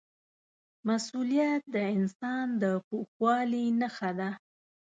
[0.87, 4.29] مسؤلیت د انسان د پوخوالي نښه ده.